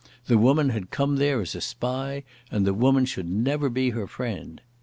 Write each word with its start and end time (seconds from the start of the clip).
The 0.25 0.39
woman 0.39 0.69
had 0.69 0.89
come 0.89 1.17
there 1.17 1.41
as 1.41 1.53
a 1.53 1.61
spy, 1.61 2.23
and 2.49 2.65
the 2.65 2.73
woman 2.73 3.05
should 3.05 3.29
never 3.29 3.69
be 3.69 3.91
her 3.91 4.07
friend. 4.07 4.59